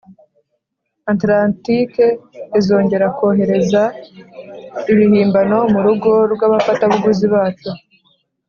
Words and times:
atlantike 1.13 2.05
izongera 2.59 3.05
kohereza 3.17 3.83
ibihimbano 4.91 5.57
murugo 5.73 6.11
rwabafatabuguzi 6.33 7.25
bacu, 7.33 7.69